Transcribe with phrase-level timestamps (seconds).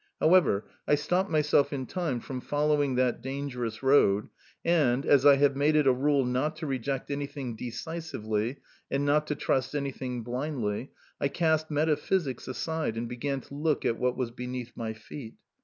[0.19, 4.29] However, I stopped myself in time from following that dangerous road,
[4.65, 8.57] and, as I have made it a rule not to reject anything decisively
[8.89, 13.99] and not to trust anything blindly, I cast metaphysics aside and began to look at
[13.99, 15.35] what was beneath my feet.